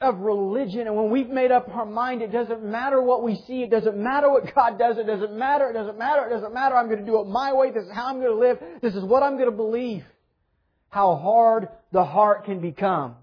[0.00, 0.86] of religion.
[0.86, 3.62] And when we've made up our mind, it doesn't matter what we see.
[3.62, 4.98] It doesn't matter what God does.
[4.98, 5.70] It doesn't matter.
[5.70, 6.26] It doesn't matter.
[6.26, 6.76] It doesn't matter.
[6.76, 7.70] I'm going to do it my way.
[7.70, 8.58] This is how I'm going to live.
[8.82, 10.04] This is what I'm going to believe.
[10.88, 13.16] How hard the heart can become.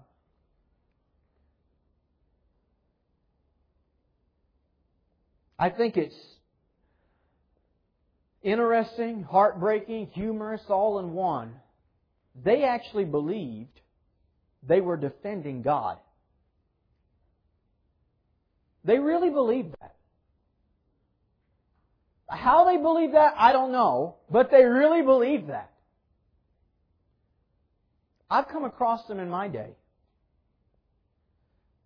[5.58, 6.16] I think it's
[8.42, 11.54] interesting, heartbreaking, humorous, all in one
[12.42, 13.80] they actually believed
[14.66, 15.98] they were defending God.
[18.84, 19.94] They really believed that.
[22.28, 25.70] How they believed that, I don't know, but they really believed that.
[28.30, 29.70] I've come across them in my day.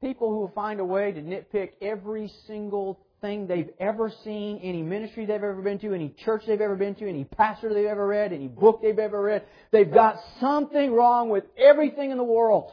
[0.00, 4.80] People who will find a way to nitpick every single thing they've ever seen, any
[4.82, 8.06] ministry they've ever been to, any church they've ever been to, any pastor they've ever
[8.06, 9.42] read, any book they've ever read.
[9.72, 12.72] They've got something wrong with everything in the world.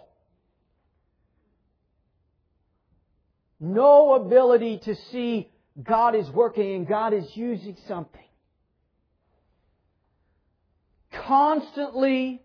[3.66, 5.50] No ability to see
[5.82, 8.22] God is working and God is using something.
[11.12, 12.44] Constantly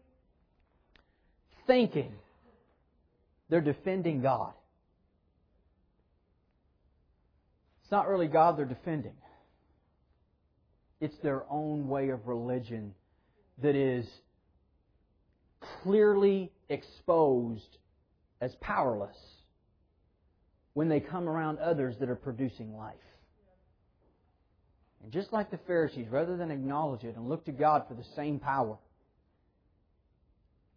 [1.67, 2.15] thinking
[3.51, 4.55] they're defending God.
[7.83, 9.13] It's not really God they're defending.
[11.03, 12.95] It's their own way of religion
[13.63, 14.09] that is
[15.83, 17.77] clearly exposed
[18.41, 19.19] as powerless
[20.75, 22.95] when they come around others that are producing life.
[25.03, 28.05] And just like the Pharisees, rather than acknowledge it and look to God for the
[28.15, 28.77] same power,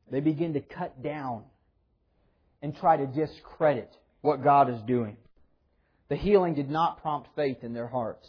[0.10, 1.44] they begin to cut down
[2.62, 5.18] and try to discredit what God is doing.
[6.10, 8.28] The healing did not prompt faith in their hearts.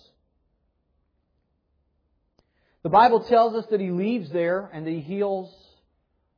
[2.83, 5.55] The Bible tells us that He leaves there and that He heals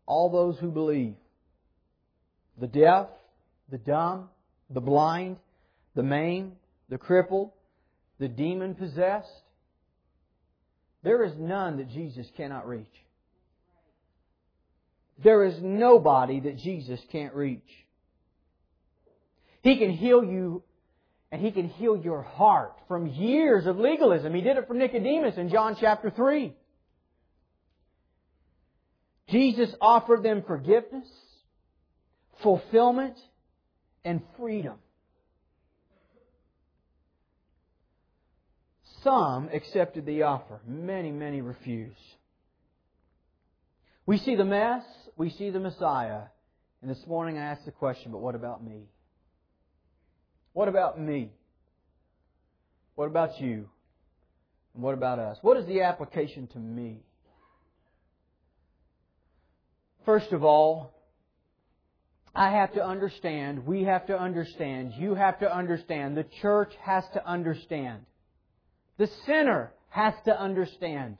[0.07, 1.15] all those who believe.
[2.59, 3.09] The deaf,
[3.71, 4.29] the dumb,
[4.71, 5.37] the blind,
[5.95, 6.57] the maimed,
[6.89, 7.51] the crippled,
[8.19, 9.29] the demon possessed.
[11.03, 12.87] There is none that Jesus cannot reach.
[15.23, 17.69] There is nobody that Jesus can't reach.
[19.63, 20.63] He can heal you
[21.33, 24.35] and He can heal your heart from years of legalism.
[24.35, 26.55] He did it for Nicodemus in John chapter 3.
[29.29, 31.09] Jesus offered them forgiveness,
[32.43, 33.17] fulfillment,
[34.07, 34.77] and freedom.
[39.03, 40.61] Some accepted the offer.
[40.65, 41.99] Many, many refused.
[44.07, 44.85] We see the mess,
[45.17, 46.23] we see the Messiah.
[46.81, 48.85] And this morning I asked the question, but what about me?
[50.53, 51.33] What about me?
[52.95, 53.69] What about you?
[54.75, 55.37] And what about us?
[55.43, 57.01] What is the application to me?
[60.05, 60.96] First of all,
[62.37, 67.03] I have to understand, we have to understand, you have to understand, the church has
[67.15, 68.03] to understand.
[68.99, 71.17] The sinner has to understand.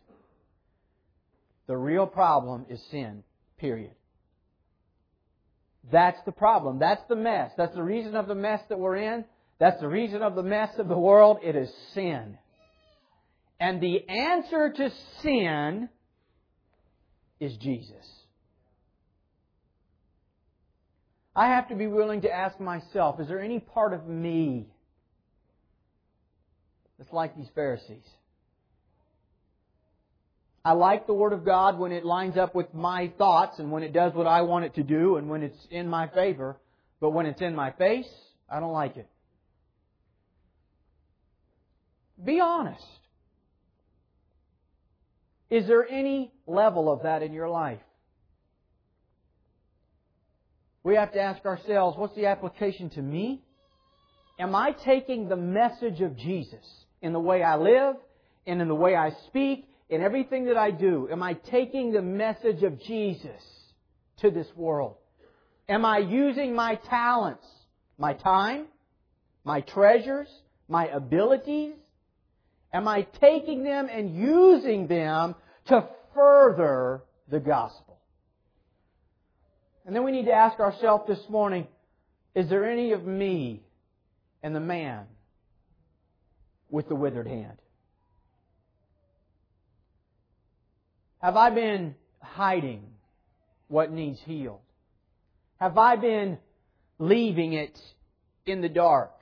[1.67, 3.23] The real problem is sin,
[3.59, 3.93] period.
[5.91, 6.79] That's the problem.
[6.79, 7.51] That's the mess.
[7.57, 9.25] That's the reason of the mess that we're in.
[9.59, 11.39] That's the reason of the mess of the world.
[11.43, 12.37] It is sin.
[13.59, 14.91] And the answer to
[15.23, 15.89] sin
[17.41, 18.16] is Jesus.
[21.37, 24.67] I have to be willing to ask myself, is there any part of me
[26.99, 28.03] that's like these Pharisees?
[30.65, 33.83] I like the Word of God when it lines up with my thoughts and when
[33.83, 36.57] it does what I want it to do and when it's in my favor.
[37.01, 38.09] But when it's in my face,
[38.51, 39.07] I don't like it.
[42.25, 42.83] Be honest.
[45.51, 47.79] Is there any level of that in your life?
[50.87, 53.43] We have to ask ourselves, what's the application to me?
[54.39, 56.65] Am I taking the message of Jesus
[57.03, 57.97] in the way I live
[58.47, 61.09] and in the way I speak, in everything that I do?
[61.11, 63.43] Am I taking the message of Jesus
[64.21, 64.95] to this world?
[65.69, 67.49] Am I using my talents,
[67.99, 68.67] my time,
[69.43, 70.29] my treasures,
[70.69, 71.75] my abilities?
[72.73, 75.35] Am I taking them and using them
[75.67, 77.96] to further the gospel?
[79.87, 81.69] And then we need to ask ourselves this morning,
[82.35, 83.63] is there any of me
[84.43, 85.05] and the man
[86.69, 87.57] with the withered hand?
[91.23, 92.83] Have I been hiding
[93.69, 94.61] what needs healed?
[95.61, 96.39] Have I been
[96.99, 97.79] leaving it
[98.45, 99.13] in the dark?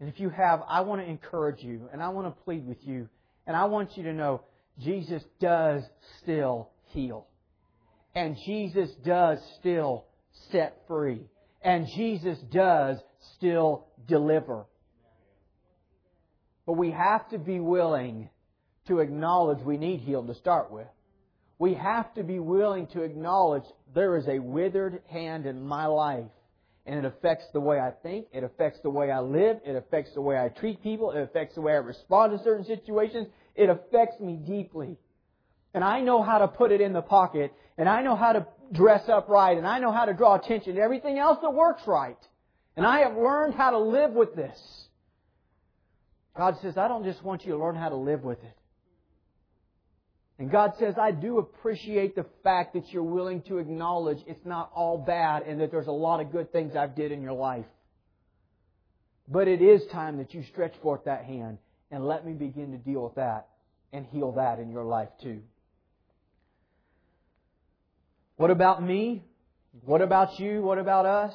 [0.00, 2.78] And if you have, I want to encourage you and I want to plead with
[2.82, 3.08] you
[3.46, 4.42] and I want you to know
[4.78, 5.82] Jesus does
[6.22, 7.26] still heal.
[8.14, 10.06] And Jesus does still
[10.50, 11.22] set free.
[11.62, 12.98] And Jesus does
[13.36, 14.64] still deliver.
[16.66, 18.30] But we have to be willing
[18.86, 20.86] to acknowledge we need healed to start with.
[21.58, 26.30] We have to be willing to acknowledge there is a withered hand in my life.
[26.86, 30.12] And it affects the way I think, it affects the way I live, it affects
[30.14, 33.68] the way I treat people, it affects the way I respond to certain situations, it
[33.68, 34.96] affects me deeply.
[35.74, 38.46] And I know how to put it in the pocket and I know how to
[38.72, 41.80] dress up right, and I know how to draw attention to everything else that works
[41.86, 42.18] right.
[42.76, 44.58] And I have learned how to live with this.
[46.36, 48.58] God says, I don't just want you to learn how to live with it.
[50.38, 54.70] And God says, I do appreciate the fact that you're willing to acknowledge it's not
[54.74, 57.66] all bad and that there's a lot of good things I've did in your life.
[59.26, 61.56] But it is time that you stretch forth that hand
[61.90, 63.48] and let me begin to deal with that
[63.90, 65.40] and heal that in your life too.
[68.40, 69.22] What about me?
[69.84, 70.62] What about you?
[70.62, 71.34] What about us?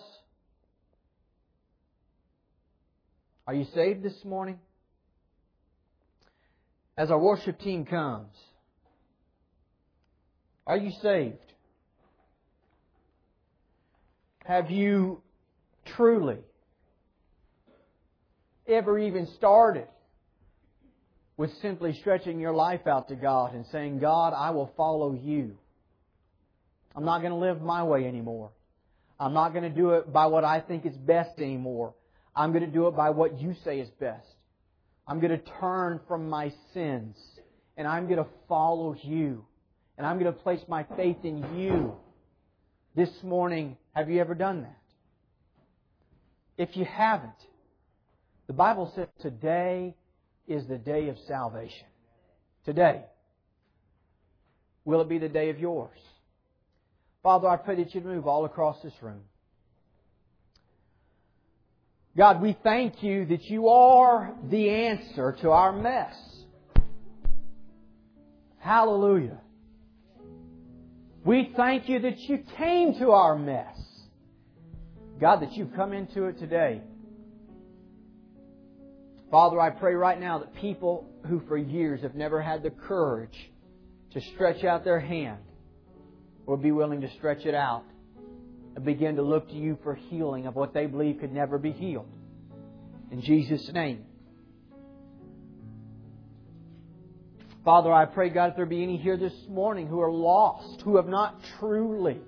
[3.46, 4.58] Are you saved this morning?
[6.98, 8.36] As our worship team comes,
[10.66, 11.38] are you saved?
[14.44, 15.22] Have you
[15.96, 16.40] truly
[18.68, 19.88] ever even started
[21.38, 25.60] with simply stretching your life out to God and saying, God, I will follow you?
[26.96, 28.52] I'm not going to live my way anymore.
[29.20, 31.94] I'm not going to do it by what I think is best anymore.
[32.36, 34.28] I'm going to do it by what you say is best.
[35.08, 37.16] I'm going to turn from my sins
[37.78, 39.46] and I'm going to follow you
[39.98, 41.96] and I'm going to place my faith in you.
[42.96, 44.78] This morning, have you ever done that?
[46.58, 47.32] If you haven't,
[48.48, 49.96] the Bible says today
[50.48, 51.88] is the day of salvation.
[52.64, 53.04] Today.
[54.86, 56.00] Will it be the day of yours?
[57.26, 59.22] Father, I pray that you'd move all across this room.
[62.16, 66.14] God, we thank you that you are the answer to our mess.
[68.60, 69.40] Hallelujah.
[71.26, 73.76] We thank you that you came to our mess.
[75.20, 76.84] God, that you've come into it today.
[79.32, 83.50] Father, I pray right now that people who for years have never had the courage
[84.12, 85.40] to stretch out their hand
[86.46, 87.84] will be willing to stretch it out
[88.76, 91.72] and begin to look to you for healing of what they believe could never be
[91.72, 92.10] healed.
[93.12, 94.06] In Jesus' name.
[97.64, 100.98] Father, I pray, God, if there be any here this morning who are lost, who
[100.98, 102.20] have not truly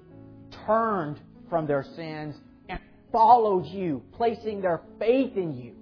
[0.65, 2.35] turned from their sins
[2.67, 2.79] and
[3.11, 5.73] followed you, placing their faith in you,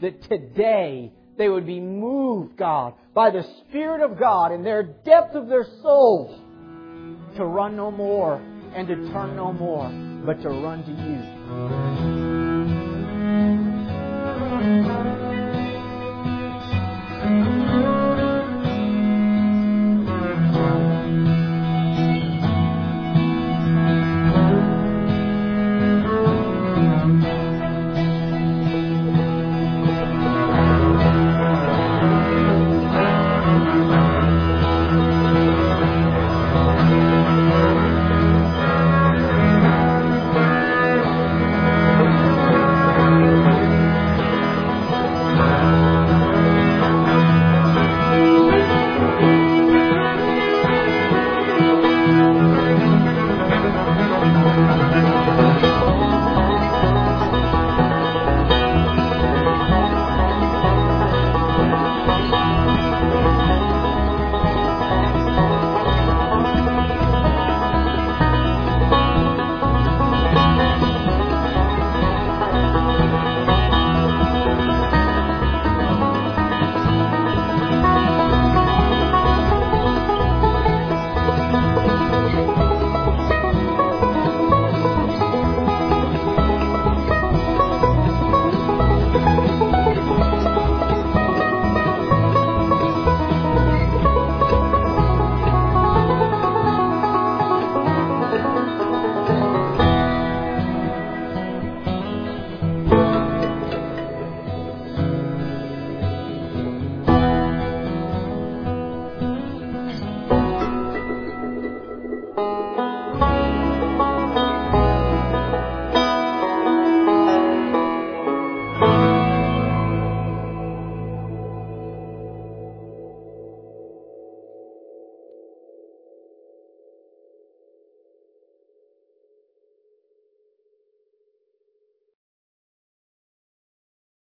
[0.00, 5.36] that today they would be moved, God, by the Spirit of God in their depth
[5.36, 6.40] of their souls
[7.38, 8.42] to run no more
[8.74, 9.88] and to turn no more,
[10.26, 12.17] but to run to you.